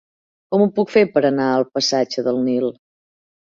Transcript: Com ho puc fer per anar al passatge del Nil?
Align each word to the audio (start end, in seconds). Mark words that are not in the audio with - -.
Com 0.53 0.63
ho 0.63 0.67
puc 0.79 0.93
fer 0.93 1.03
per 1.17 1.23
anar 1.29 1.45
al 1.59 1.67
passatge 1.77 2.25
del 2.29 2.41
Nil? 2.49 2.67